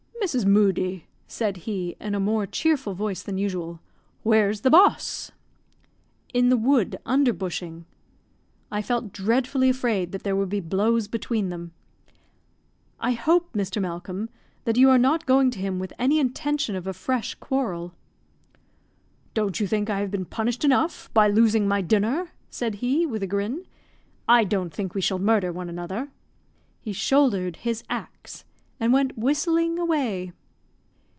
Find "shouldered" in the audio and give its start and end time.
26.93-27.55